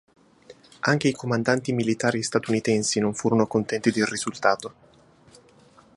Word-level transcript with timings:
Anche 0.79 1.09
i 1.09 1.13
comandanti 1.13 1.73
militari 1.73 2.23
statunitensi 2.23 2.99
non 2.99 3.13
furono 3.13 3.45
contenti 3.45 3.91
del 3.91 4.07
risultato. 4.07 4.73